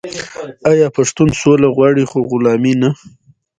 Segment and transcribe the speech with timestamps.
[0.71, 2.89] آیا پښتون سوله غواړي خو غلامي نه؟